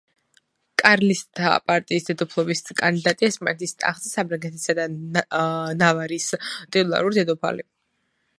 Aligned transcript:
კარლისტთა 0.81 1.51
პარტიის 1.71 2.07
დედოფლობის 2.07 2.63
კანდიდატი 2.81 3.27
ესპანეთის 3.29 3.77
ტახტზე, 3.83 4.11
საფრანგეთისა 4.17 4.77
და 4.81 4.89
ნავარის 5.85 6.31
ტიტულარული 6.43 7.23
დედოფალი. 7.25 7.69